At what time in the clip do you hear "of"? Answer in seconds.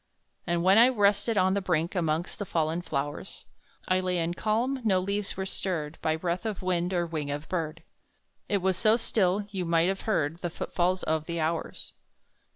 6.43-6.63, 7.29-7.47, 11.03-11.25